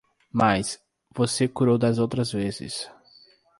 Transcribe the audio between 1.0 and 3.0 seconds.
você curou das outras vezes.